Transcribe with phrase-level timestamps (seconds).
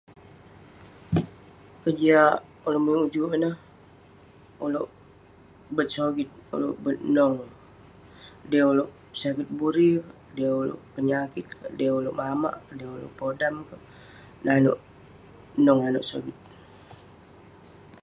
[1.83, 2.35] kejiak
[2.67, 3.55] ulouk muik ujuk ineh,
[4.65, 4.89] ulouk
[5.75, 7.37] bet sogit, ulouk bet nong,
[8.49, 8.91] dey ulouk
[9.21, 9.91] sakit buri,
[10.35, 11.45] dey ulouk penyakit
[11.77, 13.55] ,dey ulouk mamak, dey ulouk podam
[14.45, 14.79] ,nanouk
[15.65, 16.37] nong nanouk sogit..